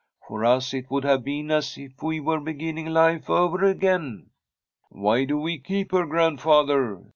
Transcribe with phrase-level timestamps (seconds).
[0.27, 4.31] For us it would have been as if we were beginning life over again.''
[4.89, 7.03] Why do we keep her grandfather